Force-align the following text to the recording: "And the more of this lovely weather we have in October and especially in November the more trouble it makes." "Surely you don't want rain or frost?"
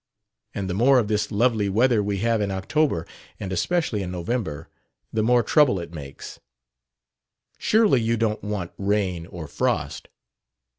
"And 0.55 0.67
the 0.67 0.73
more 0.73 0.97
of 0.97 1.09
this 1.09 1.31
lovely 1.31 1.69
weather 1.69 2.01
we 2.01 2.17
have 2.21 2.41
in 2.41 2.49
October 2.49 3.05
and 3.39 3.53
especially 3.53 4.01
in 4.01 4.09
November 4.09 4.67
the 5.13 5.21
more 5.21 5.43
trouble 5.43 5.79
it 5.79 5.93
makes." 5.93 6.39
"Surely 7.59 8.01
you 8.01 8.17
don't 8.17 8.41
want 8.43 8.71
rain 8.79 9.27
or 9.27 9.47
frost?" 9.47 10.07